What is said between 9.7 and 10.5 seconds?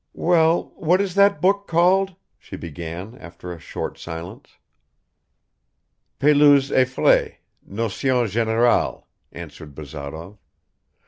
Bazarov.